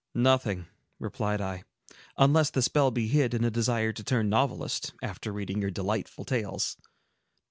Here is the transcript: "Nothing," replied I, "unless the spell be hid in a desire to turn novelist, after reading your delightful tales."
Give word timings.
"Nothing," 0.15 0.65
replied 0.99 1.41
I, 1.41 1.63
"unless 2.17 2.49
the 2.49 2.63
spell 2.63 2.89
be 2.89 3.07
hid 3.07 3.35
in 3.35 3.43
a 3.43 3.51
desire 3.51 3.93
to 3.93 4.03
turn 4.03 4.29
novelist, 4.29 4.93
after 5.03 5.31
reading 5.31 5.61
your 5.61 5.69
delightful 5.69 6.25
tales." 6.25 6.75